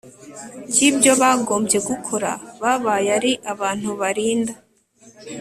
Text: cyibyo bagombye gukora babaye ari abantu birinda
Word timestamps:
cyibyo 0.71 1.11
bagombye 1.21 1.77
gukora 1.89 2.29
babaye 2.61 3.07
ari 3.17 3.31
abantu 3.51 3.89
birinda 3.99 4.53